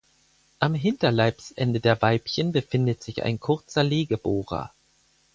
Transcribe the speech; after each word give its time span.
Am 0.57 0.73
Hinterleibsende 0.73 1.79
der 1.79 2.01
Weibchen 2.01 2.51
befindet 2.51 3.03
sich 3.03 3.21
ein 3.21 3.39
kurzer 3.39 3.83
Legebohrer. 3.83 4.73